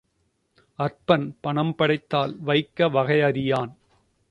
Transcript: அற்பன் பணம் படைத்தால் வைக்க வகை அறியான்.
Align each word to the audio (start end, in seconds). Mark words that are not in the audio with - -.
அற்பன் 0.79 1.37
பணம் 1.41 1.75
படைத்தால் 1.75 2.35
வைக்க 2.39 2.89
வகை 2.89 3.21
அறியான். 3.21 3.71